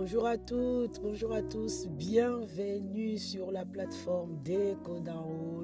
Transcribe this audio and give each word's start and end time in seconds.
Bonjour 0.00 0.26
à 0.26 0.38
toutes, 0.38 0.98
bonjour 1.02 1.34
à 1.34 1.42
tous, 1.42 1.86
bienvenue 1.86 3.18
sur 3.18 3.50
la 3.50 3.66
plateforme 3.66 4.38
d'Echo 4.42 4.96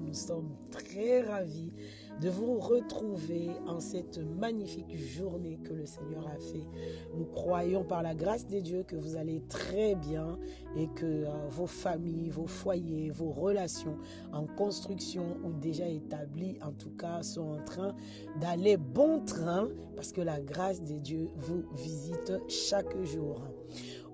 Nous 0.02 0.12
sommes 0.12 0.54
très 0.70 1.22
ravis 1.22 1.72
de 2.20 2.28
vous 2.28 2.58
retrouver 2.58 3.48
en 3.66 3.80
cette 3.80 4.18
magnifique 4.18 4.94
journée 4.94 5.58
que 5.64 5.72
le 5.72 5.86
Seigneur 5.86 6.26
a 6.26 6.38
fait. 6.38 6.66
Nous 7.16 7.24
croyons 7.24 7.82
par 7.82 8.02
la 8.02 8.14
grâce 8.14 8.46
de 8.46 8.60
Dieu 8.60 8.82
que 8.86 8.94
vous 8.94 9.16
allez 9.16 9.40
très 9.48 9.94
bien 9.94 10.38
et 10.76 10.88
que 10.88 11.06
euh, 11.06 11.48
vos 11.48 11.66
familles, 11.66 12.28
vos 12.28 12.46
foyers, 12.46 13.08
vos 13.08 13.30
relations 13.30 13.96
en 14.34 14.44
construction 14.44 15.38
ou 15.44 15.54
déjà 15.54 15.88
établies, 15.88 16.58
en 16.62 16.72
tout 16.72 16.94
cas, 16.98 17.22
sont 17.22 17.52
en 17.52 17.64
train 17.64 17.96
d'aller 18.38 18.76
bon 18.76 19.24
train 19.24 19.70
parce 19.94 20.12
que 20.12 20.20
la 20.20 20.42
grâce 20.42 20.82
de 20.82 20.98
Dieu 20.98 21.30
vous 21.36 21.64
visite 21.72 22.34
chaque 22.48 23.02
jour. 23.02 23.40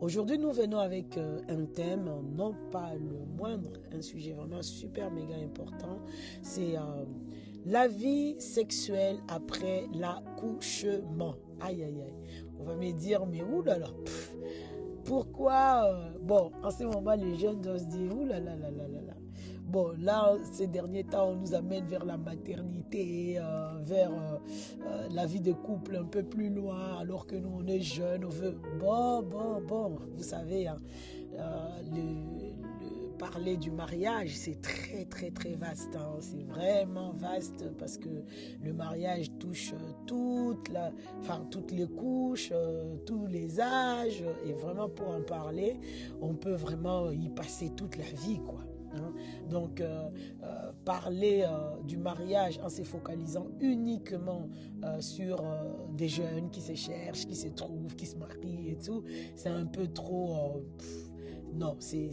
Aujourd'hui, 0.01 0.39
nous 0.39 0.51
venons 0.51 0.79
avec 0.79 1.17
euh, 1.17 1.39
un 1.49 1.65
thème, 1.67 2.11
non 2.37 2.55
pas 2.71 2.93
le 2.95 3.25
moindre, 3.37 3.71
un 3.93 4.03
sujet 4.03 4.33
vraiment 4.33 4.63
super 4.63 5.11
méga 5.11 5.37
important. 5.37 6.01
C'est 6.43 6.77
euh, 6.77 7.05
la 7.67 7.87
vie 7.87 8.35
sexuelle 8.41 9.19
après 9.29 9.85
l'accouchement. 9.95 11.37
Aïe, 11.61 11.85
aïe, 11.85 12.03
aïe. 12.03 12.43
On 12.59 12.65
va 12.65 12.75
me 12.75 12.93
dire, 12.93 13.25
mais 13.27 13.43
oulala, 13.43 13.89
pourquoi 15.05 15.85
euh, 15.85 16.19
Bon, 16.21 16.51
en 16.63 16.71
ce 16.71 16.85
moment, 16.85 17.15
les 17.15 17.37
jeunes 17.37 17.61
doivent 17.61 17.79
se 17.79 17.85
dire, 17.85 18.17
oulala, 18.17 18.57
là, 18.57 18.71
là, 18.71 18.89
là, 18.89 19.01
là. 19.07 19.15
Bon, 19.73 19.93
là, 19.99 20.37
ces 20.53 20.67
derniers 20.67 21.05
temps, 21.05 21.31
on 21.31 21.37
nous 21.37 21.55
amène 21.55 21.87
vers 21.87 22.05
la 22.05 22.19
maternité, 22.19 23.39
euh, 23.39 23.79
vers 23.83 24.13
euh, 24.13 25.09
la 25.11 25.25
vie 25.25 25.41
de 25.41 25.53
couple 25.53 25.97
un 25.97 26.05
peu 26.05 26.23
plus 26.23 26.51
loin, 26.51 26.99
alors 26.99 27.27
que 27.27 27.37
nous, 27.37 27.51
on 27.57 27.67
est 27.67 27.81
jeunes, 27.81 28.27
on 28.27 28.29
veut... 28.29 28.55
Bon, 28.79 29.23
bon, 29.23 29.63
bon, 29.67 29.99
vous 30.15 30.23
savez, 30.23 30.69
hein, 30.69 30.77
le, 31.91 32.53
parler 33.23 33.57
du 33.57 33.71
mariage, 33.71 34.31
c'est 34.35 34.61
très 34.61 35.05
très 35.05 35.31
très 35.31 35.55
vaste. 35.55 35.95
Hein. 35.95 36.17
C'est 36.19 36.43
vraiment 36.43 37.13
vaste 37.13 37.65
parce 37.79 37.97
que 37.97 38.09
le 38.63 38.73
mariage 38.73 39.27
touche 39.39 39.73
euh, 39.75 39.93
toute 40.07 40.71
enfin, 41.21 41.47
toutes 41.51 41.71
les 41.71 41.87
couches, 41.87 42.51
euh, 42.53 42.97
tous 43.07 43.27
les 43.27 43.61
âges. 43.61 44.25
Et 44.45 44.53
vraiment 44.53 44.89
pour 44.89 45.09
en 45.09 45.23
parler, 45.23 45.77
on 46.21 46.35
peut 46.35 46.55
vraiment 46.55 47.13
y 47.13 47.29
passer 47.29 47.71
toute 47.77 47.97
la 47.97 48.11
vie, 48.27 48.41
quoi. 48.41 48.65
Donc, 49.53 49.81
euh, 49.81 50.09
parler 50.85 51.47
du 51.87 51.97
mariage 51.97 52.59
en 52.63 52.69
se 52.69 52.83
focalisant 52.83 53.47
uniquement 53.61 54.49
sur 54.99 55.45
des 55.97 56.09
jeunes 56.09 56.51
qui 56.51 56.61
se 56.61 56.75
cherchent, 56.75 57.27
qui 57.27 57.37
se 57.37 57.49
trouvent, 57.49 57.95
qui 57.95 58.07
se 58.07 58.17
marient 58.17 58.71
et 58.71 58.79
tout, 58.79 59.05
c'est 59.37 59.51
un 59.51 59.67
peu 59.67 59.87
trop... 59.87 60.63
Non, 61.55 61.77
c'est 61.81 62.11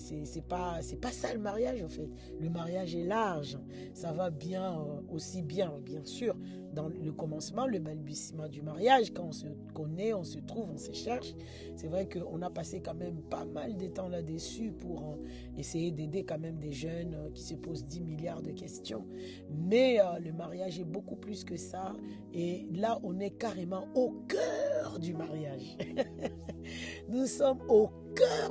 pas 0.48 0.82
c'est 0.82 1.00
pas 1.00 1.12
ça 1.12 1.34
le 1.34 1.40
mariage 1.40 1.82
en 1.82 1.88
fait. 1.88 2.10
Le 2.40 2.50
mariage 2.50 2.96
est 2.96 3.06
large. 3.06 3.58
Ça 3.94 4.12
va 4.12 4.30
bien 4.30 4.80
euh, 4.80 5.02
aussi 5.14 5.42
bien, 5.42 5.72
bien 5.86 6.04
sûr, 6.04 6.36
dans 6.74 6.90
le 6.90 7.12
commencement, 7.14 7.66
le 7.66 7.80
balbutiement 7.80 8.48
du 8.50 8.62
mariage, 8.62 9.14
quand 9.14 9.24
on 9.24 9.32
se 9.32 9.48
connaît, 9.74 10.14
on 10.14 10.24
se 10.24 10.40
trouve, 10.40 10.70
on 10.74 10.78
se 10.78 10.92
cherche. 10.92 11.34
C'est 11.76 11.88
vrai 11.88 12.08
qu'on 12.10 12.42
a 12.42 12.50
passé 12.50 12.82
quand 12.82 12.96
même 12.96 13.22
pas 13.30 13.46
mal 13.46 13.78
de 13.78 13.88
temps 13.88 14.10
là-dessus 14.10 14.72
pour 14.72 15.02
euh, 15.02 15.58
essayer 15.58 15.92
d'aider 15.92 16.26
quand 16.26 16.40
même 16.40 16.60
des 16.60 16.74
jeunes 16.74 17.16
euh, 17.16 17.30
qui 17.34 17.44
se 17.44 17.56
posent 17.56 17.86
10 17.86 18.02
milliards 18.02 18.42
de 18.42 18.52
questions. 18.52 19.06
Mais 19.50 20.00
le 20.22 20.32
mariage 20.32 20.80
est 20.80 20.86
beaucoup 20.86 21.16
plus 21.16 21.44
que 21.44 21.56
ça. 21.56 21.96
Et 22.34 22.68
là, 22.74 23.00
on 23.04 23.20
est 23.20 23.32
carrément 23.32 23.88
au 23.96 24.12
cœur 24.28 25.00
du 25.00 25.14
mariage. 25.14 25.78
Nous 27.10 27.26
sommes 27.26 27.60
au 27.70 27.88
cœur 27.88 28.09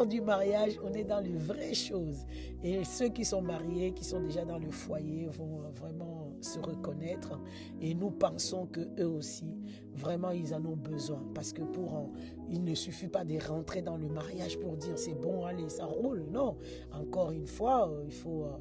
du 0.08 0.20
mariage, 0.20 0.78
on 0.82 0.92
est 0.92 1.04
dans 1.04 1.20
les 1.20 1.36
vraies 1.36 1.74
choses. 1.74 2.24
Et 2.62 2.84
ceux 2.84 3.08
qui 3.08 3.24
sont 3.24 3.42
mariés, 3.42 3.92
qui 3.92 4.04
sont 4.04 4.20
déjà 4.20 4.44
dans 4.44 4.58
le 4.58 4.70
foyer, 4.70 5.26
vont 5.26 5.60
vraiment 5.74 6.32
se 6.40 6.58
reconnaître. 6.58 7.38
Et 7.80 7.94
nous 7.94 8.10
pensons 8.10 8.66
que 8.66 8.80
eux 9.00 9.08
aussi, 9.08 9.46
vraiment, 9.94 10.30
ils 10.30 10.54
en 10.54 10.64
ont 10.64 10.76
besoin. 10.76 11.22
Parce 11.34 11.52
que 11.52 11.62
pour, 11.62 12.10
il 12.50 12.64
ne 12.64 12.74
suffit 12.74 13.08
pas 13.08 13.24
de 13.24 13.38
rentrer 13.46 13.82
dans 13.82 13.96
le 13.96 14.08
mariage 14.08 14.58
pour 14.58 14.76
dire 14.76 14.98
c'est 14.98 15.14
bon, 15.14 15.44
allez, 15.44 15.68
ça 15.68 15.84
roule. 15.84 16.24
Non, 16.30 16.56
encore 16.92 17.32
une 17.32 17.46
fois, 17.46 17.88
euh, 17.88 18.04
il 18.06 18.12
faut 18.12 18.44
euh, 18.44 18.58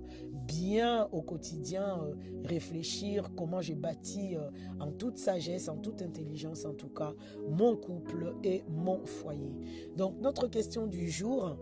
bien 0.48 1.08
au 1.12 1.22
quotidien 1.22 2.00
euh, 2.02 2.14
réfléchir 2.44 3.30
comment 3.36 3.62
j'ai 3.62 3.76
bâti 3.76 4.36
en 4.80 4.92
toute 4.92 5.18
sagesse, 5.18 5.70
en 5.70 5.78
toute 5.78 6.02
intelligence 6.02 6.66
en 6.66 6.74
tout 6.74 6.90
cas, 6.90 7.14
mon 7.50 7.76
couple 7.76 8.34
et 8.44 8.64
mon 8.70 9.06
foyer. 9.06 9.54
Donc 9.96 10.20
notre 10.22 10.48
question 10.48 10.88
du 10.88 10.97
jour, 11.06 11.58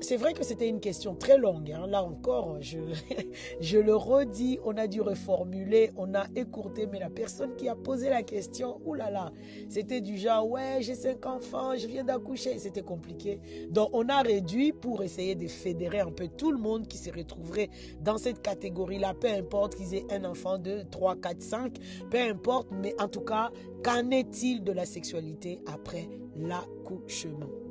c'est 0.00 0.16
vrai 0.16 0.32
que 0.32 0.44
c'était 0.44 0.68
une 0.68 0.80
question 0.80 1.14
très 1.14 1.36
longue. 1.36 1.70
Hein. 1.70 1.86
Là 1.86 2.02
encore, 2.02 2.56
je, 2.60 2.78
je 3.60 3.78
le 3.78 3.94
redis, 3.94 4.58
on 4.64 4.76
a 4.76 4.86
dû 4.86 5.00
reformuler, 5.00 5.90
on 5.96 6.14
a 6.14 6.26
écourté, 6.36 6.86
mais 6.86 6.98
la 6.98 7.10
personne 7.10 7.54
qui 7.56 7.68
a 7.68 7.74
posé 7.74 8.08
la 8.08 8.22
question, 8.22 8.80
oulala, 8.84 9.32
c'était 9.68 10.00
du 10.00 10.16
genre, 10.16 10.48
ouais, 10.48 10.78
j'ai 10.80 10.94
cinq 10.94 11.26
enfants, 11.26 11.76
je 11.76 11.86
viens 11.86 12.04
d'accoucher. 12.04 12.58
C'était 12.58 12.82
compliqué. 12.82 13.40
Donc, 13.70 13.90
on 13.92 14.08
a 14.08 14.22
réduit 14.22 14.72
pour 14.72 15.02
essayer 15.02 15.34
de 15.34 15.46
fédérer 15.48 16.00
un 16.00 16.10
peu 16.10 16.28
tout 16.28 16.52
le 16.52 16.58
monde 16.58 16.86
qui 16.88 16.98
se 16.98 17.10
retrouverait 17.10 17.70
dans 18.00 18.18
cette 18.18 18.42
catégorie-là, 18.42 19.14
peu 19.20 19.28
importe 19.28 19.76
qu'ils 19.76 19.94
aient 19.94 20.06
un 20.10 20.24
enfant 20.24 20.58
de 20.58 20.82
3, 20.90 21.16
4, 21.16 21.42
5, 21.42 21.76
peu 22.10 22.18
importe, 22.18 22.68
mais 22.72 22.94
en 23.00 23.08
tout 23.08 23.20
cas, 23.20 23.50
qu'en 23.84 24.10
est-il 24.10 24.64
de 24.64 24.72
la 24.72 24.86
sexualité 24.86 25.60
après 25.66 26.08
l'accouchement? 26.36 27.69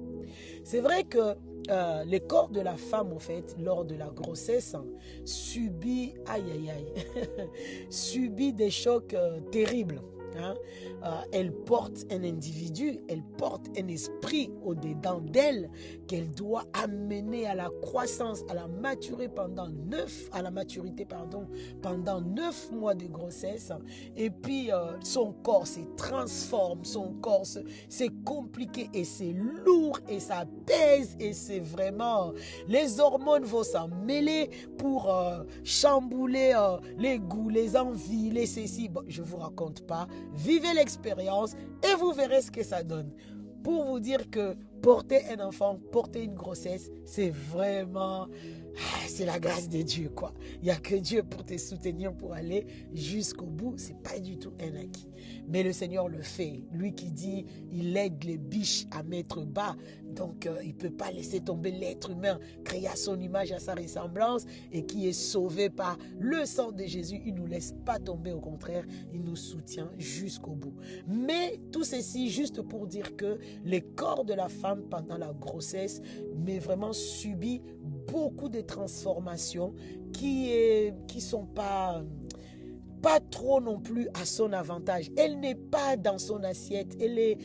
C'est 0.63 0.81
vrai 0.81 1.03
que 1.03 1.35
euh, 1.69 2.03
le 2.05 2.19
corps 2.19 2.49
de 2.49 2.61
la 2.61 2.75
femme, 2.77 3.13
en 3.13 3.19
fait, 3.19 3.55
lors 3.59 3.85
de 3.85 3.95
la 3.95 4.07
grossesse, 4.07 4.75
subit, 5.25 6.15
aïe 6.27 6.43
aïe 6.51 6.69
aïe, 6.69 6.93
subit 7.89 8.53
des 8.53 8.71
chocs 8.71 9.13
euh, 9.13 9.39
terribles. 9.51 10.01
Hein. 10.37 10.55
Euh, 11.03 11.09
elle 11.31 11.51
porte 11.51 12.05
un 12.11 12.23
individu, 12.23 12.99
elle 13.07 13.23
porte 13.37 13.67
un 13.77 13.87
esprit 13.87 14.51
au-dedans 14.63 15.21
d'elle 15.21 15.69
qu'elle 16.07 16.29
doit 16.31 16.65
amener 16.73 17.47
à 17.47 17.55
la 17.55 17.69
croissance, 17.81 18.43
à 18.49 18.53
la 18.53 18.67
maturité 18.67 19.29
pendant 19.29 19.69
neuf, 19.69 20.29
à 20.31 20.41
la 20.41 20.51
maturité 20.51 21.05
pardon, 21.05 21.47
pendant 21.81 22.21
neuf 22.21 22.71
mois 22.71 22.95
de 22.95 23.07
grossesse. 23.07 23.71
Et 24.17 24.29
puis 24.29 24.71
euh, 24.71 24.99
son 25.03 25.33
corps 25.43 25.67
se 25.67 25.79
transforme, 25.95 26.83
son 26.83 27.13
corps 27.21 27.45
c'est 27.87 28.23
compliqué 28.23 28.89
et 28.93 29.03
c'est 29.03 29.33
lourd 29.33 29.99
et 30.07 30.19
ça 30.19 30.45
pèse 30.65 31.15
et 31.19 31.33
c'est 31.33 31.59
vraiment 31.59 32.33
les 32.67 32.99
hormones 32.99 33.43
vont 33.43 33.63
s'en 33.63 33.87
mêler 33.87 34.49
pour 34.77 35.13
euh, 35.13 35.43
chambouler 35.63 36.53
les 36.97 37.19
goûts, 37.19 37.49
les 37.49 37.77
envies, 37.77 38.29
les 38.29 38.45
ceci. 38.45 38.89
Bon, 38.89 39.03
je 39.07 39.21
vous 39.21 39.37
raconte 39.37 39.85
pas 39.85 40.07
Vivez 40.33 40.73
l'expérience 40.73 41.55
et 41.83 41.95
vous 41.99 42.11
verrez 42.11 42.41
ce 42.41 42.51
que 42.51 42.63
ça 42.63 42.83
donne. 42.83 43.11
Pour 43.63 43.85
vous 43.85 43.99
dire 43.99 44.29
que 44.29 44.55
porter 44.81 45.21
un 45.29 45.45
enfant, 45.45 45.79
porter 45.91 46.23
une 46.23 46.35
grossesse, 46.35 46.89
c'est 47.05 47.29
vraiment 47.29 48.27
c'est 49.07 49.25
la 49.25 49.39
grâce 49.39 49.69
de 49.69 49.81
Dieu, 49.81 50.09
quoi. 50.09 50.33
Il 50.61 50.65
n'y 50.65 50.71
a 50.71 50.75
que 50.75 50.95
Dieu 50.95 51.23
pour 51.23 51.45
te 51.45 51.57
soutenir, 51.57 52.13
pour 52.13 52.33
aller 52.33 52.65
jusqu'au 52.93 53.45
bout. 53.45 53.73
C'est 53.77 54.01
pas 54.01 54.19
du 54.19 54.37
tout 54.37 54.53
un 54.61 54.75
acquis. 54.75 55.09
Mais 55.47 55.63
le 55.63 55.73
Seigneur 55.73 56.07
le 56.07 56.21
fait. 56.21 56.63
Lui 56.71 56.93
qui 56.93 57.11
dit, 57.11 57.45
il 57.71 57.95
aide 57.97 58.23
les 58.23 58.37
biches 58.37 58.85
à 58.91 59.03
mettre 59.03 59.43
bas. 59.43 59.75
Donc, 60.05 60.45
euh, 60.45 60.59
il 60.63 60.69
ne 60.69 60.73
peut 60.73 60.89
pas 60.89 61.11
laisser 61.11 61.39
tomber 61.39 61.71
l'être 61.71 62.11
humain 62.11 62.39
créé 62.63 62.87
à 62.87 62.95
son 62.95 63.19
image, 63.19 63.51
à 63.51 63.59
sa 63.59 63.75
ressemblance 63.75 64.45
et 64.71 64.85
qui 64.85 65.07
est 65.07 65.13
sauvé 65.13 65.69
par 65.69 65.97
le 66.19 66.45
sang 66.45 66.71
de 66.71 66.83
Jésus. 66.83 67.21
Il 67.25 67.35
ne 67.35 67.41
nous 67.41 67.47
laisse 67.47 67.75
pas 67.85 67.99
tomber, 67.99 68.31
au 68.31 68.39
contraire, 68.39 68.85
il 69.13 69.23
nous 69.23 69.35
soutient 69.35 69.91
jusqu'au 69.97 70.51
bout. 70.51 70.73
Mais 71.07 71.59
tout 71.71 71.83
ceci, 71.83 72.29
juste 72.29 72.61
pour 72.61 72.87
dire 72.87 73.15
que 73.15 73.39
les 73.63 73.81
corps 73.81 74.25
de 74.25 74.33
la 74.33 74.49
femme 74.49 74.83
pendant 74.89 75.17
la 75.17 75.33
grossesse, 75.33 76.01
mais 76.35 76.59
vraiment 76.59 76.93
subit 76.93 77.61
beaucoup 78.11 78.49
de 78.49 78.61
transformations 78.61 79.73
qui 80.13 80.49
ne 80.49 80.91
qui 81.07 81.21
sont 81.21 81.45
pas 81.45 82.03
pas 83.01 83.19
trop 83.19 83.61
non 83.61 83.79
plus 83.79 84.09
à 84.13 84.25
son 84.25 84.51
avantage. 84.51 85.09
Elle 85.17 85.39
n'est 85.39 85.55
pas 85.55 85.95
dans 85.95 86.17
son 86.17 86.43
assiette. 86.43 86.97
Elle 86.99 87.17
est, 87.17 87.37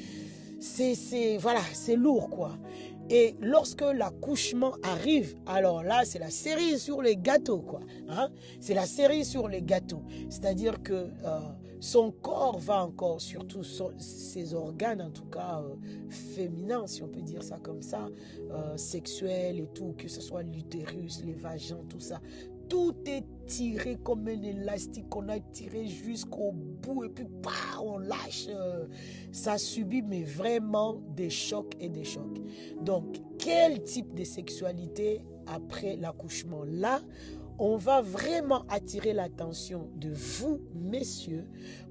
c'est, 0.60 1.36
voilà, 1.38 1.60
c'est 1.72 1.96
lourd 1.96 2.28
quoi. 2.30 2.58
Et 3.10 3.36
lorsque 3.40 3.82
l'accouchement 3.82 4.76
arrive, 4.82 5.36
alors 5.46 5.82
là, 5.82 6.02
c'est 6.04 6.18
la 6.18 6.30
série 6.30 6.78
sur 6.78 7.02
les 7.02 7.16
gâteaux, 7.16 7.60
quoi. 7.60 7.80
Hein? 8.08 8.30
C'est 8.60 8.72
la 8.72 8.86
série 8.86 9.26
sur 9.26 9.46
les 9.46 9.60
gâteaux. 9.60 10.02
C'est-à-dire 10.30 10.82
que 10.82 10.94
euh, 10.94 11.40
son 11.84 12.12
corps 12.12 12.58
va 12.60 12.82
encore, 12.82 13.20
surtout 13.20 13.62
ses 13.62 14.54
organes, 14.54 15.02
en 15.02 15.10
tout 15.10 15.26
cas 15.26 15.62
euh, 15.62 15.74
féminins, 16.08 16.86
si 16.86 17.02
on 17.02 17.08
peut 17.08 17.20
dire 17.20 17.42
ça 17.42 17.58
comme 17.58 17.82
ça, 17.82 18.08
euh, 18.50 18.74
sexuels 18.78 19.60
et 19.60 19.66
tout, 19.74 19.94
que 19.98 20.08
ce 20.08 20.22
soit 20.22 20.42
l'utérus, 20.44 21.22
les 21.26 21.34
vagins, 21.34 21.84
tout 21.90 22.00
ça, 22.00 22.22
tout 22.70 22.94
est 23.04 23.26
tiré 23.44 23.98
comme 24.02 24.26
un 24.28 24.40
élastique 24.40 25.10
qu'on 25.10 25.28
a 25.28 25.38
tiré 25.38 25.86
jusqu'au 25.86 26.52
bout 26.52 27.04
et 27.04 27.10
puis 27.10 27.26
bah, 27.42 27.50
on 27.82 27.98
lâche. 27.98 28.46
Euh, 28.48 28.86
ça 29.30 29.58
subit 29.58 30.00
mais 30.00 30.22
vraiment 30.22 31.02
des 31.14 31.28
chocs 31.28 31.74
et 31.80 31.90
des 31.90 32.04
chocs. 32.04 32.40
Donc, 32.80 33.20
quel 33.38 33.82
type 33.82 34.14
de 34.14 34.24
sexualité 34.24 35.20
après 35.46 35.96
l'accouchement? 35.96 36.64
Là, 36.64 37.02
on 37.58 37.76
va 37.76 38.00
vraiment 38.02 38.64
attirer 38.68 39.12
l'attention 39.12 39.88
de 39.96 40.10
vous, 40.10 40.60
messieurs, 40.74 41.46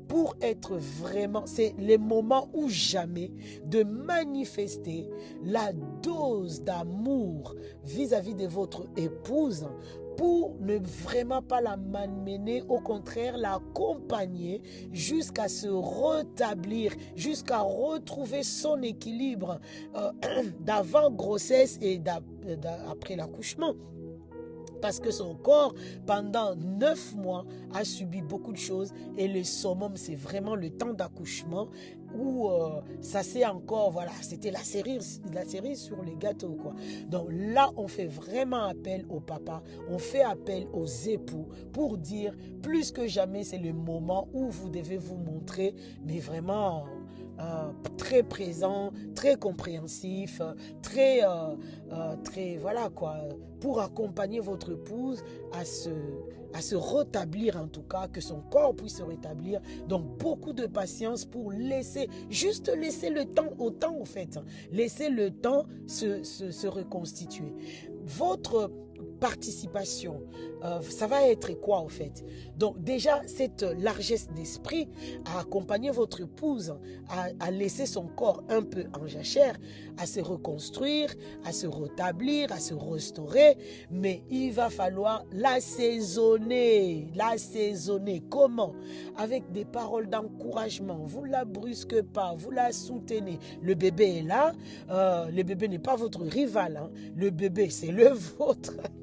pour 0.08 0.36
être 0.42 0.78
vraiment, 0.78 1.44
c'est 1.46 1.74
les 1.78 1.98
moments 1.98 2.50
où 2.54 2.70
jamais 2.70 3.32
de 3.66 3.84
manifester 3.84 5.10
la 5.44 5.72
dose 6.02 6.62
d'amour 6.62 7.56
vis-à-vis 7.86 8.36
de 8.36 8.48
votre 8.48 8.86
épouse 8.98 9.68
pour 10.18 10.56
ne 10.60 10.78
vraiment 10.78 11.42
pas 11.42 11.62
la 11.62 11.78
malmener, 11.78 12.64
au 12.70 12.80
contraire 12.80 13.38
l'accompagner 13.38 14.62
jusqu'à 14.92 15.48
se 15.48 15.68
rétablir, 15.68 16.94
jusqu'à 17.16 17.60
retrouver 17.60 18.44
son 18.44 18.82
équilibre 18.82 19.60
euh, 19.96 20.12
d'avant 20.60 21.10
grossesse 21.10 21.80
et 21.82 22.00
après 22.88 23.16
l'accouchement 23.16 23.74
parce 24.84 25.00
que 25.00 25.12
son 25.12 25.36
corps, 25.36 25.74
pendant 26.06 26.56
neuf 26.58 27.16
mois, 27.16 27.46
a 27.74 27.86
subi 27.86 28.22
beaucoup 28.22 28.52
de 28.52 28.58
choses. 28.58 28.92
Et 29.18 29.30
le 29.30 29.42
summum, 29.46 29.94
c'est 29.96 30.16
vraiment 30.16 30.56
le 30.56 30.72
temps 30.72 30.94
d'accouchement 30.94 31.70
où 32.14 32.50
euh, 32.50 32.82
ça 33.00 33.24
c'est 33.24 33.46
encore, 33.46 33.92
voilà, 33.92 34.12
c'était 34.22 34.52
la 34.52 34.60
série, 34.60 35.00
sur 35.78 36.04
les 36.04 36.18
gâteaux, 36.18 36.58
quoi. 36.62 36.74
Donc 37.08 37.30
là, 37.32 37.72
on 37.78 37.88
fait 37.88 38.08
vraiment 38.08 38.66
appel 38.66 39.06
au 39.10 39.22
papa, 39.22 39.64
on 39.90 39.98
fait 39.98 40.22
appel 40.22 40.68
aux 40.74 40.86
époux 40.86 41.48
pour 41.72 41.98
dire 41.98 42.36
plus 42.62 42.92
que 42.92 43.08
jamais, 43.08 43.46
c'est 43.46 43.60
le 43.60 43.72
moment 43.72 44.28
où 44.34 44.50
vous 44.50 44.70
devez 44.70 44.98
vous 44.98 45.16
montrer, 45.16 45.74
mais 46.06 46.20
vraiment 46.20 46.84
euh, 47.40 47.72
très 47.98 48.24
présent, 48.24 48.92
très 49.16 49.36
compréhensif, 49.36 50.42
très, 50.82 51.24
euh, 51.24 51.56
euh, 51.92 52.16
très, 52.24 52.58
voilà 52.58 52.90
quoi, 52.90 53.18
pour 53.60 53.82
accompagner 53.82 54.40
votre 54.40 54.72
épouse 54.72 55.24
à 55.52 55.66
se, 55.66 55.90
à 56.54 56.62
se 56.62 56.76
rétablir 56.76 57.58
en 57.58 57.68
tout 57.68 57.82
cas, 57.84 58.08
que 58.08 58.22
son 58.22 58.42
corps 58.52 58.76
puisse 58.76 58.98
se 58.98 59.04
rétablir. 59.04 59.62
Donc 59.88 60.18
beaucoup 60.18 60.54
de 60.54 60.68
patience 60.68 61.26
pour 61.26 61.52
laisser, 61.52 62.08
juste 62.30 62.70
laisser 62.76 63.10
le 63.10 63.26
temps 63.26 63.54
au 63.58 63.72
temps 63.72 64.00
en 64.00 64.06
fait, 64.06 64.40
laisser 64.72 65.10
le 65.10 65.32
temps 65.32 65.66
se, 65.88 66.24
se, 66.24 66.52
se 66.52 66.68
reconstituer. 66.68 67.54
Votre 68.06 68.70
participation. 69.24 70.22
Euh, 70.66 70.82
ça 70.82 71.08
va 71.08 71.26
être 71.30 71.54
quoi 71.62 71.78
en 71.78 71.88
fait? 71.88 72.26
Donc 72.58 72.84
déjà, 72.84 73.22
cette 73.26 73.62
largesse 73.80 74.28
d'esprit 74.36 74.90
à 75.24 75.40
accompagner 75.40 75.92
votre 75.92 76.20
épouse, 76.20 76.76
à, 77.08 77.50
laisser 77.52 77.86
son 77.86 78.08
corps 78.08 78.44
un 78.50 78.64
peu 78.64 78.84
en 79.00 79.08
jachère, 79.08 79.56
à 79.98 80.06
se 80.06 80.20
reconstruire, 80.20 81.10
à 81.46 81.54
se 81.54 81.68
rétablir, 81.68 82.52
à 82.52 82.60
se 82.60 82.74
restaurer, 82.74 83.56
mais 83.90 84.24
il 84.30 84.52
va 84.52 84.70
falloir 84.70 85.24
l'assaisonner, 85.32 87.08
l'assaisonner. 87.16 88.24
Comment? 88.30 88.74
Avec 89.16 89.50
des 89.54 89.64
paroles 89.64 90.10
d'encouragement. 90.10 91.00
Vous 91.06 91.24
la 91.24 91.46
brusquez 91.46 92.04
pas, 92.04 92.36
vous 92.38 92.52
la 92.52 92.74
soutenez. 92.74 93.40
Le 93.62 93.74
bébé 93.74 94.18
est 94.18 94.24
là, 94.24 94.52
euh, 94.90 95.30
le 95.30 95.44
bébé 95.44 95.70
n'est 95.70 95.80
pas 95.80 95.96
votre 95.96 96.24
rival, 96.24 96.76
hein. 96.76 96.92
le 97.16 97.30
bébé 97.30 97.70
c'est 97.70 97.94
le 97.94 98.10
vôtre. 98.38 98.74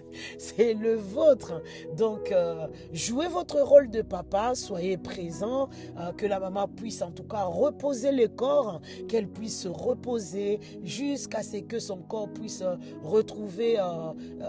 c'est 0.38 0.74
le 0.74 0.94
vôtre. 0.94 1.62
Donc, 1.96 2.32
euh, 2.32 2.66
jouez 2.92 3.28
votre 3.28 3.60
rôle 3.60 3.90
de 3.90 4.02
papa, 4.02 4.54
soyez 4.54 4.96
présent, 4.96 5.68
euh, 5.98 6.12
que 6.12 6.26
la 6.26 6.40
maman 6.40 6.68
puisse 6.68 7.02
en 7.02 7.10
tout 7.10 7.24
cas 7.24 7.44
reposer 7.44 8.12
le 8.12 8.28
corps, 8.28 8.80
qu'elle 9.08 9.28
puisse 9.28 9.60
se 9.62 9.68
reposer 9.68 10.60
jusqu'à 10.82 11.42
ce 11.42 11.58
que 11.58 11.78
son 11.78 11.98
corps 11.98 12.28
puisse 12.28 12.62
euh, 12.62 12.76
retrouver 13.02 13.78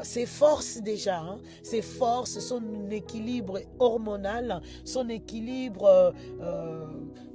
ses 0.04 0.26
forces 0.26 0.78
déjà, 0.82 1.20
hein. 1.20 1.40
ses 1.62 1.82
forces, 1.82 2.40
son 2.40 2.62
équilibre 2.90 3.60
hormonal, 3.80 4.62
son 4.84 5.10
équilibre 5.10 6.14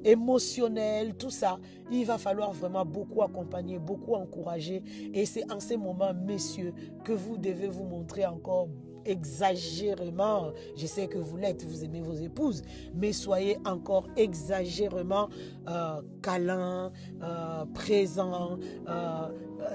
émotionnel, 0.05 1.15
tout 1.15 1.31
ça. 1.31 1.59
Il 1.91 2.05
va 2.07 2.19
falloir 2.19 2.53
vraiment 2.53 2.85
beaucoup 2.85 3.23
accompagner, 3.23 3.79
beaucoup 3.79 4.15
encourager. 4.15 4.83
Et 5.15 5.27
c'est 5.27 5.51
en 5.51 5.61
ces 5.61 5.77
moments, 5.77 6.13
messieurs, 6.15 6.75
que 7.05 7.13
vous 7.13 7.39
devez 7.39 7.69
vous 7.69 7.85
montrer 7.85 7.98
encore 8.27 8.69
exagérément, 9.09 10.53
je 10.77 10.87
sais 10.87 11.07
que 11.09 11.19
vous 11.19 11.37
l'êtes, 11.37 11.65
vous 11.65 11.83
aimez 11.83 12.03
vos 12.03 12.15
épouses, 12.15 12.63
mais 12.95 13.13
soyez 13.13 13.59
encore 13.65 14.07
exagérément 14.17 15.29
euh, 15.69 16.03
câlin, 16.23 16.93
euh, 17.23 17.65
présent. 17.75 18.59
Euh, 18.87 19.29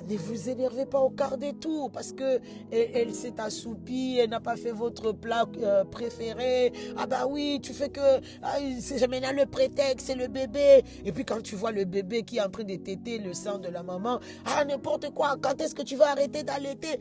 ne 0.08 0.18
vous 0.18 0.50
énervez 0.50 0.86
pas 0.86 1.00
au 1.00 1.10
quart 1.10 1.38
des 1.38 1.54
tours 1.54 1.92
parce 1.92 2.14
que 2.14 2.40
elle, 2.72 3.14
s'est 3.14 3.40
assoupie, 3.40 4.18
elle 4.20 4.30
n'a 4.30 4.40
pas 4.40 4.56
fait 4.56 4.72
votre 4.72 5.12
plat 5.12 5.46
préféré. 5.92 6.72
Ah 6.98 7.06
bah 7.06 7.26
oui, 7.28 7.60
tu 7.62 7.74
fais 7.74 7.90
que 7.90 8.22
ah, 8.42 8.58
c'est 8.80 8.98
jamais 8.98 9.20
là 9.20 9.34
le 9.34 9.46
prétexte, 9.46 10.08
c'est 10.08 10.16
le 10.16 10.28
bébé. 10.28 10.84
Et 11.06 11.12
puis 11.12 11.26
quand 11.26 11.42
tu 11.42 11.56
vois 11.56 11.72
le 11.72 11.86
bébé 11.86 12.24
qui 12.24 12.38
est 12.38 12.42
en 12.42 12.50
train 12.50 12.64
de 12.64 12.76
téter 12.76 13.18
le 13.18 13.34
sang 13.34 13.58
de 13.58 13.68
la 13.68 13.84
maman, 13.84 14.20
ah 14.46 14.64
n'importe 14.64 15.14
quoi, 15.14 15.36
quand 15.42 15.60
est-ce 15.60 15.76
que 15.76 15.84
tu 15.84 15.96
vas 15.96 16.12
arrêter 16.12 16.44
d'allaiter? 16.44 17.00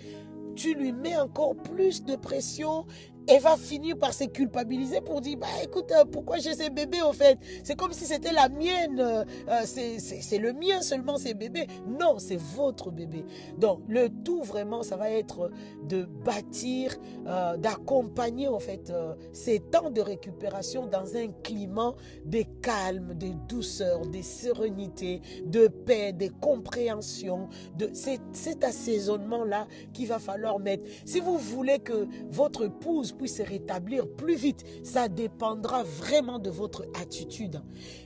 Tu 0.54 0.74
lui 0.74 0.92
mets 0.92 1.16
encore 1.16 1.54
plus 1.56 2.04
de 2.04 2.16
pression 2.16 2.86
elle 3.28 3.40
va 3.40 3.56
finir 3.56 3.96
par 3.96 4.12
se 4.12 4.24
culpabiliser 4.24 5.00
pour 5.00 5.20
dire 5.20 5.38
bah 5.38 5.46
écoute 5.62 5.92
euh, 5.92 6.04
pourquoi 6.04 6.38
j'ai 6.38 6.54
ces 6.54 6.70
bébés 6.70 7.02
au 7.02 7.12
fait? 7.12 7.38
C'est 7.64 7.76
comme 7.76 7.92
si 7.92 8.04
c'était 8.04 8.32
la 8.32 8.48
mienne 8.48 8.98
euh, 9.00 9.24
euh, 9.48 9.62
c'est 9.64 10.38
le 10.38 10.52
mien 10.52 10.82
seulement 10.82 11.16
ces 11.16 11.34
bébés. 11.34 11.66
Non 11.86 12.18
c'est 12.18 12.40
votre 12.56 12.90
bébé. 12.90 13.24
Donc 13.58 13.80
le 13.88 14.08
tout 14.24 14.42
vraiment 14.42 14.82
ça 14.82 14.96
va 14.96 15.10
être 15.10 15.50
de 15.88 16.04
bâtir 16.04 16.96
d'accompagner 17.58 18.48
en 18.48 18.58
fait 18.58 18.92
ces 19.32 19.60
temps 19.60 19.90
de 19.90 20.00
récupération 20.00 20.86
dans 20.86 21.16
un 21.16 21.28
climat 21.42 21.94
de 22.24 22.42
calme 22.60 23.14
de 23.14 23.28
douceur 23.48 24.06
de 24.06 24.20
sérénité 24.22 25.20
de 25.44 25.68
paix 25.68 26.12
de 26.12 26.28
compréhension 26.40 27.48
de 27.76 27.90
cet 27.92 28.64
assaisonnement 28.64 29.44
là 29.44 29.66
qu'il 29.92 30.08
va 30.08 30.18
falloir 30.18 30.58
mettre. 30.58 30.84
Si 31.04 31.20
vous 31.20 31.38
voulez 31.38 31.78
que 31.78 32.06
votre 32.30 32.64
épouse 32.64 33.11
puisse 33.12 33.36
se 33.36 33.42
rétablir 33.42 34.08
plus 34.08 34.34
vite. 34.34 34.64
Ça 34.84 35.08
dépendra 35.08 35.82
vraiment 35.82 36.38
de 36.38 36.50
votre 36.50 36.84
attitude. 37.00 37.62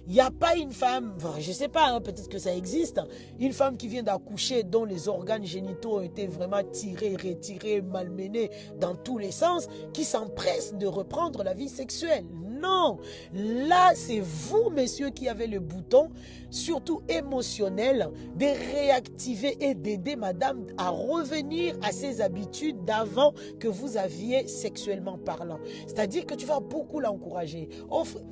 Il 0.07 0.13
n'y 0.13 0.21
a 0.21 0.31
pas 0.31 0.57
une 0.57 0.73
femme, 0.73 1.17
je 1.39 1.49
ne 1.49 1.55
sais 1.55 1.69
pas, 1.69 1.89
hein, 1.89 2.01
peut-être 2.01 2.29
que 2.29 2.39
ça 2.39 2.55
existe, 2.55 3.01
une 3.39 3.53
femme 3.53 3.77
qui 3.77 3.89
vient 3.89 4.03
d'accoucher 4.03 4.63
dont 4.63 4.85
les 4.85 5.09
organes 5.09 5.45
génitaux 5.45 5.99
ont 5.99 6.03
été 6.03 6.27
vraiment 6.27 6.63
tirés, 6.63 7.17
retirés, 7.17 7.83
malmenés 7.83 8.51
dans 8.79 8.95
tous 8.95 9.19
les 9.19 9.33
sens, 9.33 9.69
qui 9.93 10.05
s'empresse 10.05 10.75
de 10.75 10.87
reprendre 10.87 11.43
la 11.43 11.55
vie 11.55 11.69
sexuelle. 11.69 12.25
Non, 12.61 12.99
là 13.35 13.93
c'est 13.95 14.21
vous, 14.21 14.71
messieurs, 14.71 15.11
qui 15.11 15.29
avez 15.29 15.47
le 15.47 15.61
bouton, 15.61 16.11
surtout 16.51 17.03
émotionnel, 17.09 18.11
de 18.37 18.47
réactiver 18.75 19.57
et 19.61 19.75
d'aider 19.75 20.17
madame 20.17 20.67
à 20.79 20.91
revenir 20.91 21.75
à 21.83 21.93
ses 21.93 22.21
habitudes 22.21 22.85
d'avant 22.85 23.35
que 23.59 23.69
vous 23.69 23.97
aviez 23.97 24.49
sexuellement 24.49 25.19
parlant. 25.19 25.59
C'est-à-dire 25.87 26.25
que 26.27 26.35
tu 26.35 26.47
vas 26.47 26.61
beaucoup 26.61 27.01
l'encourager. 27.01 27.69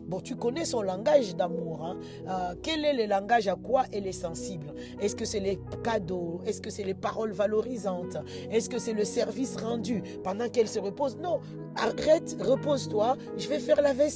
Bon, 0.06 0.20
tu 0.20 0.36
connais 0.36 0.64
son 0.64 0.82
langage 0.82 1.36
d'amour. 1.36 1.84
Hein. 1.84 1.98
Euh, 2.28 2.54
quel 2.62 2.84
est 2.84 2.94
le 2.94 3.06
langage 3.06 3.48
à 3.48 3.56
quoi 3.56 3.84
elle 3.92 4.06
est 4.06 4.12
sensible? 4.12 4.74
Est-ce 5.00 5.16
que 5.16 5.24
c'est 5.24 5.40
les 5.40 5.58
cadeaux? 5.82 6.40
Est-ce 6.46 6.60
que 6.60 6.70
c'est 6.70 6.84
les 6.84 6.94
paroles 6.94 7.32
valorisantes? 7.32 8.16
Est-ce 8.50 8.68
que 8.70 8.78
c'est 8.78 8.92
le 8.92 9.04
service 9.04 9.56
rendu 9.56 10.02
pendant 10.22 10.48
qu'elle 10.48 10.68
se 10.68 10.78
repose? 10.78 11.16
Non, 11.18 11.40
arrête, 11.76 12.36
repose-toi, 12.40 13.16
je 13.36 13.48
vais 13.48 13.58
faire 13.58 13.80
la 13.82 13.92
vaisselle, 13.92 14.14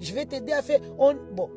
je 0.00 0.14
vais 0.14 0.26
t'aider 0.26 0.52
à 0.52 0.62
faire. 0.62 0.80
On, 0.98 1.14
bon, 1.32 1.50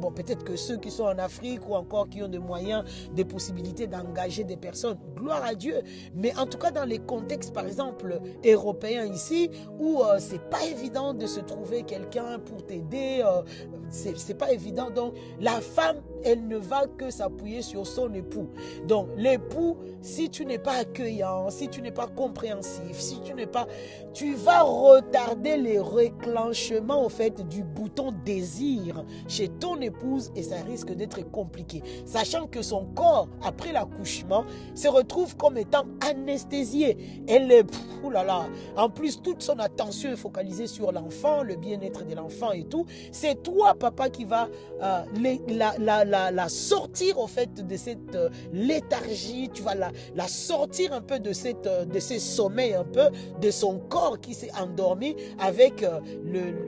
bon 0.00 0.12
peut-être 0.12 0.44
que 0.44 0.56
ceux 0.56 0.76
qui 0.76 0.90
sont 0.90 1.04
en 1.04 1.18
Afrique 1.18 1.68
ou 1.68 1.74
encore 1.74 2.08
qui 2.08 2.22
ont 2.22 2.28
des 2.28 2.38
moyens, 2.38 2.84
des 3.14 3.24
possibilités 3.24 3.86
d'engager 3.86 4.44
des 4.44 4.56
personnes, 4.56 4.98
gloire 5.14 5.44
à 5.44 5.54
Dieu. 5.54 5.82
Mais 6.14 6.36
en 6.36 6.46
tout 6.46 6.58
cas, 6.58 6.70
dans 6.70 6.84
les 6.84 6.98
contextes, 6.98 7.52
par 7.52 7.66
exemple, 7.66 8.20
européens 8.44 9.06
ici, 9.06 9.50
où 9.78 10.02
euh, 10.02 10.16
c'est 10.18 10.42
pas 10.50 10.64
évident 10.64 11.14
de 11.14 11.26
se 11.26 11.40
trouver 11.40 11.82
quelqu'un 11.82 12.38
pour 12.38 12.64
t'aider, 12.64 13.22
euh, 13.24 13.42
c'est 13.90 14.38
pas 14.38 14.52
évident. 14.52 14.90
Donc, 14.90 15.14
la 15.40 15.60
femme, 15.60 15.96
elle 16.24 16.46
ne 16.48 16.56
va 16.56 16.86
que 16.98 17.10
s'appuyer 17.10 17.62
sur 17.62 17.86
son 17.86 18.12
époux. 18.14 18.48
Donc, 18.86 19.08
l'époux, 19.16 19.76
si 20.00 20.30
tu 20.30 20.44
n'es 20.44 20.58
pas 20.58 20.78
accueillant, 20.78 21.50
si 21.50 21.68
tu 21.68 21.82
n'es 21.82 21.92
pas 21.92 22.06
compréhensif, 22.06 22.92
si 22.98 23.20
tu 23.20 23.34
n'es 23.34 23.46
pas, 23.46 23.66
tu 24.12 24.34
vas 24.34 24.62
retarder 24.62 25.56
les 25.56 25.80
réclenchements, 25.80 27.04
au 27.04 27.08
fait 27.08 27.25
du 27.30 27.62
bouton 27.62 28.12
désir 28.24 29.04
chez 29.28 29.48
ton 29.48 29.80
épouse 29.80 30.30
et 30.34 30.42
ça 30.42 30.56
risque 30.66 30.92
d'être 30.92 31.22
compliqué. 31.30 31.82
Sachant 32.04 32.46
que 32.46 32.62
son 32.62 32.86
corps, 32.94 33.28
après 33.42 33.72
l'accouchement, 33.72 34.44
se 34.74 34.88
retrouve 34.88 35.36
comme 35.36 35.58
étant 35.58 35.84
anesthésié. 36.08 37.24
Elle 37.28 37.50
est, 37.50 37.66
là 38.10 38.24
là, 38.24 38.46
en 38.76 38.88
plus 38.88 39.20
toute 39.22 39.42
son 39.42 39.58
attention 39.58 40.12
est 40.12 40.16
focalisée 40.16 40.66
sur 40.66 40.92
l'enfant, 40.92 41.42
le 41.42 41.56
bien-être 41.56 42.06
de 42.06 42.14
l'enfant 42.14 42.52
et 42.52 42.64
tout. 42.64 42.86
C'est 43.12 43.42
toi, 43.42 43.74
papa, 43.74 44.10
qui 44.10 44.24
va 44.24 44.48
euh, 44.82 45.02
la, 45.48 45.74
la, 45.78 46.30
la, 46.30 46.48
sortir 46.48 47.18
au 47.18 47.26
fait 47.26 47.66
de 47.66 47.76
cette 47.76 48.14
euh, 48.14 48.28
léthargie, 48.52 49.50
tu 49.52 49.62
vas 49.62 49.74
la, 49.74 49.90
la 50.14 50.28
sortir 50.28 50.92
un 50.92 51.00
peu 51.00 51.18
de, 51.18 51.32
cette, 51.32 51.66
euh, 51.66 51.84
de 51.84 51.98
ces 51.98 52.18
sommeils 52.18 52.74
un 52.74 52.84
peu, 52.84 53.08
de 53.40 53.50
son 53.50 53.78
corps 53.78 54.20
qui 54.20 54.34
s'est 54.34 54.50
endormi 54.60 55.16
avec 55.38 55.84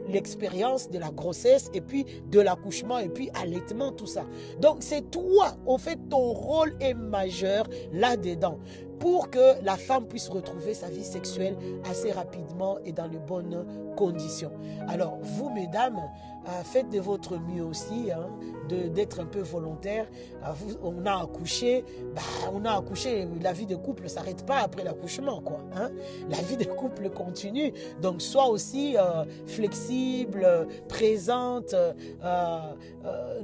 l'expérience 0.08 0.47
de 0.48 0.98
la 0.98 1.10
grossesse 1.10 1.70
et 1.74 1.80
puis 1.80 2.04
de 2.30 2.40
l'accouchement 2.40 2.98
et 2.98 3.08
puis 3.08 3.30
allaitement, 3.34 3.92
tout 3.92 4.06
ça. 4.06 4.24
Donc 4.60 4.78
c'est 4.80 5.10
toi, 5.10 5.56
au 5.66 5.78
fait, 5.78 5.98
ton 6.08 6.32
rôle 6.32 6.74
est 6.80 6.94
majeur 6.94 7.66
là-dedans 7.92 8.58
pour 8.98 9.30
que 9.30 9.62
la 9.62 9.76
femme 9.76 10.06
puisse 10.06 10.28
retrouver 10.28 10.74
sa 10.74 10.88
vie 10.88 11.04
sexuelle 11.04 11.56
assez 11.88 12.12
rapidement 12.12 12.78
et 12.84 12.92
dans 12.92 13.06
les 13.06 13.18
bonnes 13.18 13.64
conditions. 13.96 14.52
Alors, 14.88 15.18
vous, 15.22 15.50
mesdames, 15.50 16.00
euh, 16.48 16.62
faites 16.62 16.88
de 16.88 16.98
votre 16.98 17.38
mieux 17.38 17.62
aussi, 17.62 18.10
hein, 18.10 18.30
d'être 18.68 19.20
un 19.20 19.26
peu 19.26 19.40
volontaire. 19.40 20.06
Euh, 20.44 20.52
on 20.82 21.04
a 21.04 21.22
accouché, 21.22 21.84
bah, 22.14 22.22
on 22.52 22.64
a 22.64 22.78
accouché. 22.78 23.28
La 23.42 23.52
vie 23.52 23.66
de 23.66 23.76
couple 23.76 24.04
ne 24.04 24.08
s'arrête 24.08 24.46
pas 24.46 24.60
après 24.60 24.82
l'accouchement, 24.82 25.42
quoi. 25.42 25.58
Hein. 25.74 25.90
La 26.30 26.38
vie 26.38 26.56
de 26.56 26.64
couple 26.64 27.10
continue. 27.10 27.72
Donc, 28.00 28.22
sois 28.22 28.48
aussi 28.48 28.96
euh, 28.96 29.24
flexible, 29.46 30.46
présente. 30.88 31.74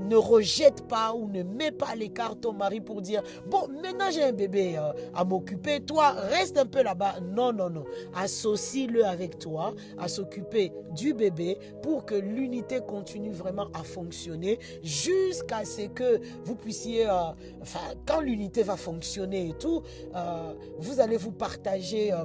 ne 0.01 0.17
rejette 0.17 0.87
pas 0.89 1.15
ou 1.15 1.29
ne 1.29 1.43
mets 1.43 1.73
pas 1.73 1.95
l'écart 1.95 2.37
ton 2.37 2.53
mari 2.53 2.81
pour 2.81 3.03
dire 3.03 3.23
bon, 3.47 3.69
maintenant 3.83 4.11
j'ai 4.11 4.23
un 4.23 4.33
bébé 4.33 4.77
à 5.15 5.25
m'occuper. 5.45 5.81
Toi, 5.81 6.11
reste 6.31 6.57
un 6.57 6.67
peu 6.67 6.83
là-bas. 6.83 7.17
Non, 7.21 7.53
non, 7.53 7.69
non. 7.69 7.85
Associe-le 8.15 9.05
avec 9.05 9.39
toi 9.39 9.75
à 9.99 10.09
s'occuper 10.09 10.73
du 10.93 11.13
bébé 11.13 11.59
pour 11.83 12.07
que 12.07 12.15
l'unité 12.15 12.81
continue 12.81 13.33
vraiment 13.33 13.69
à 13.75 13.83
fonctionner 13.83 14.59
jusqu'à 14.83 15.65
ce 15.65 15.83
que 15.89 16.21
vous 16.45 16.57
puissiez, 16.57 17.07
euh, 17.07 17.33
quand 18.07 18.21
l'unité 18.21 18.63
va 18.63 18.77
fonctionner 18.77 19.51
et 19.51 19.55
tout, 19.55 19.83
euh, 20.15 20.55
vous 20.79 21.01
allez 21.01 21.17
vous 21.17 21.33
partager. 21.33 22.13
Euh, 22.13 22.25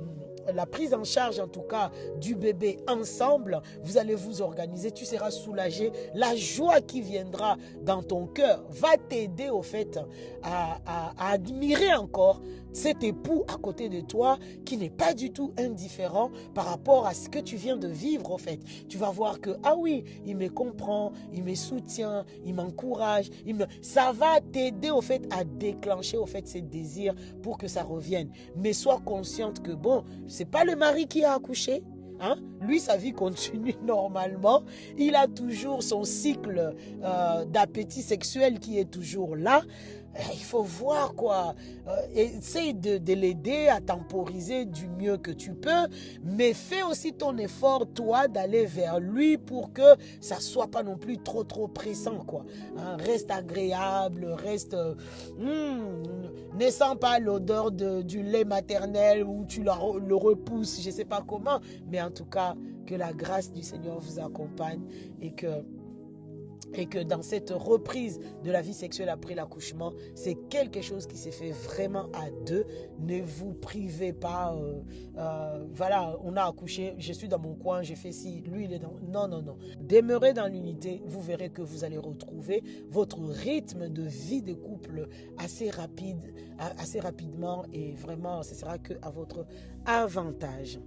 la 0.54 0.66
prise 0.66 0.94
en 0.94 1.04
charge 1.04 1.40
en 1.40 1.48
tout 1.48 1.62
cas 1.62 1.92
du 2.20 2.36
bébé 2.36 2.78
ensemble, 2.88 3.62
vous 3.84 3.98
allez 3.98 4.16
vous 4.16 4.42
organiser, 4.42 4.92
tu 4.92 5.06
seras 5.06 5.32
soulagé. 5.32 5.92
La 6.14 6.36
joie 6.36 6.82
qui 6.82 7.02
viendra 7.02 7.58
dans 7.84 8.04
ton 8.04 8.28
cœur 8.28 8.64
va 8.70 8.98
t'aider 8.98 9.50
au 9.50 9.62
fait 9.62 10.00
à, 10.44 10.80
admirer 11.18 11.94
encore 11.94 12.42
cet 12.72 13.04
époux 13.04 13.46
à 13.48 13.58
côté 13.58 13.90
de 13.90 14.00
toi 14.02 14.38
qui 14.66 14.78
n'est 14.78 14.90
pas 14.92 15.14
du 15.14 15.32
tout 15.32 15.54
indifférent 15.58 16.30
par 16.54 16.66
rapport 16.66 17.08
à 17.08 17.14
ce 17.14 17.28
que 17.28 17.40
tu 17.40 17.56
viens 17.56 17.78
de 17.78 17.88
vivre, 17.88 18.32
en 18.32 18.38
fait. 18.38 18.60
Tu 18.88 18.98
vas 18.98 19.10
voir 19.10 19.42
que, 19.42 19.58
ah 19.64 19.76
oui, 19.76 20.04
il 20.26 20.38
me 20.38 20.50
comprend, 20.50 21.12
il 21.34 21.44
me 21.44 21.56
soutient, 21.56 22.26
il 22.46 22.54
m'encourage, 22.54 23.30
il 23.46 23.56
me... 23.56 23.66
ça 23.82 24.12
va 24.12 24.40
t'aider, 24.40 24.92
au 24.92 25.02
fait, 25.02 25.28
à 25.32 25.44
déclencher, 25.44 26.18
au 26.18 26.26
fait, 26.26 26.48
ces 26.48 26.62
désirs 26.62 27.16
pour 27.42 27.58
que 27.58 27.68
ça 27.68 27.84
revienne. 27.84 28.32
Mais 28.56 28.74
sois 28.74 29.02
consciente 29.04 29.62
que, 29.64 29.72
bon, 29.72 30.04
c'est 30.40 30.46
pas 30.46 30.64
le 30.64 30.78
mari 30.78 31.06
qui 31.06 31.26
a 31.26 31.34
accouché, 31.34 31.84
Hein? 32.22 32.36
Lui, 32.62 32.80
sa 32.80 32.98
vie 32.98 33.14
continue 33.14 33.76
normalement. 33.84 34.64
Il 34.98 35.16
a 35.16 35.28
toujours 35.28 35.84
son 35.84 36.04
cycle 36.04 36.76
euh, 37.02 37.46
d'appétit 37.46 38.02
sexuel 38.02 38.60
qui 38.60 38.78
est 38.78 38.90
toujours 38.92 39.36
là. 39.38 39.62
Eh, 40.16 40.34
il 40.34 40.44
faut 40.44 40.64
voir 40.64 41.14
quoi. 41.14 41.56
Euh, 41.88 41.96
essaye 42.14 42.74
de, 42.74 42.98
de 42.98 43.14
l'aider 43.14 43.68
à 43.68 43.80
temporiser 43.80 44.66
du 44.66 44.88
mieux 44.88 45.18
que 45.18 45.32
tu 45.32 45.54
peux, 45.54 45.88
mais 46.24 46.54
fais 46.54 46.84
aussi 46.84 47.14
ton 47.14 47.38
effort, 47.38 47.86
toi, 47.94 48.28
d'aller 48.28 48.66
vers 48.66 49.00
lui 49.00 49.38
pour 49.38 49.74
que 49.74 49.96
ça 50.22 50.40
soit 50.40 50.68
pas 50.68 50.84
non 50.84 50.98
plus 50.98 51.18
trop, 51.18 51.44
trop 51.44 51.68
pressant, 51.68 52.20
quoi. 52.26 52.46
Hein, 52.78 52.98
reste 52.98 53.32
agréable, 53.32 54.26
reste. 54.26 54.76
Hmm, 55.38 56.04
ne 56.58 56.70
sens 56.70 56.96
pas 57.00 57.20
l'odeur 57.20 57.72
du 57.72 58.24
lait 58.24 58.46
maternel 58.46 59.24
ou 59.24 59.46
tu 59.46 59.64
le, 59.64 60.16
repousses, 60.16 60.82
je 60.82 60.90
sais 60.90 61.06
pas 61.06 61.24
comment, 61.26 61.60
mais 61.90 62.02
en 62.02 62.12
tout 62.12 62.26
cas, 62.26 62.56
que 62.86 62.96
la 62.96 63.14
grâce 63.14 63.52
du 63.52 63.62
Seigneur 63.62 64.00
vous 64.00 64.20
accompagne 64.20 64.82
et 65.22 65.32
que 65.32 65.64
et 66.74 66.86
que 66.86 67.00
dans 67.00 67.22
cette 67.22 67.52
reprise 67.52 68.20
de 68.44 68.52
la 68.52 68.62
vie 68.62 68.74
sexuelle 68.74 69.10
après 69.10 69.36
l'accouchement, 69.36 69.94
c'est 70.16 70.36
quelque 70.50 70.82
chose 70.82 71.08
qui 71.08 71.18
s'est 71.18 71.32
fait 71.32 71.52
vraiment 71.52 72.06
à 72.14 72.30
deux. 72.46 72.66
Ne 73.00 73.22
vous 73.22 73.54
privez 73.54 74.14
pas. 74.14 74.56
Euh, 74.56 74.82
euh, 75.18 75.66
voilà, 75.74 76.18
on 76.24 76.36
a 76.36 76.44
accouché, 76.44 76.96
je 76.98 77.14
suis 77.14 77.28
dans 77.28 77.40
mon 77.40 77.56
coin, 77.56 77.82
j'ai 77.82 77.96
fait 77.96 78.12
ci, 78.12 78.42
lui 78.42 78.66
il 78.66 78.74
est 78.74 78.80
dans. 78.80 78.96
Non, 79.12 79.28
non, 79.28 79.42
non. 79.42 79.58
Demeurez 79.82 80.34
dans 80.34 80.48
l'unité, 80.48 81.02
vous 81.06 81.22
verrez 81.22 81.50
que 81.50 81.62
vous 81.62 81.84
allez 81.84 81.98
retrouver 81.98 82.64
votre 82.90 83.20
rythme 83.20 83.90
de 83.90 84.04
vie 84.04 84.42
de 84.42 84.54
couple 84.54 85.08
assez 85.38 85.70
rapide, 85.70 86.34
assez 86.78 87.00
rapidement 87.00 87.66
et 87.74 87.92
vraiment, 87.94 88.44
ce 88.44 88.56
sera 88.56 88.78
que 88.78 88.94
à 89.02 89.10
votre 89.10 89.46
avantage. 89.86 90.80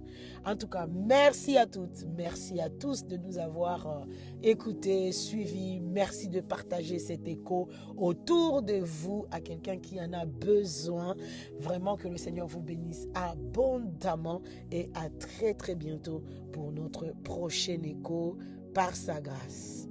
En 0.45 0.55
tout 0.55 0.67
cas, 0.67 0.87
merci 0.87 1.57
à 1.57 1.65
toutes, 1.65 2.05
merci 2.15 2.59
à 2.59 2.69
tous 2.69 3.05
de 3.05 3.17
nous 3.17 3.37
avoir 3.37 3.87
euh, 3.87 4.05
écoutés, 4.41 5.11
suivis. 5.11 5.72
Merci 5.81 6.29
de 6.29 6.41
partager 6.41 6.99
cet 6.99 7.27
écho 7.27 7.69
autour 7.97 8.61
de 8.61 8.79
vous 8.83 9.25
à 9.31 9.39
quelqu'un 9.39 9.77
qui 9.77 9.99
en 9.99 10.13
a 10.13 10.25
besoin. 10.25 11.15
Vraiment 11.59 11.97
que 11.97 12.07
le 12.07 12.17
Seigneur 12.17 12.47
vous 12.47 12.61
bénisse 12.61 13.07
abondamment 13.13 14.41
et 14.71 14.89
à 14.93 15.09
très 15.09 15.53
très 15.53 15.75
bientôt 15.75 16.23
pour 16.51 16.71
notre 16.71 17.13
prochain 17.23 17.81
écho 17.83 18.37
par 18.73 18.95
sa 18.95 19.21
grâce. 19.21 19.87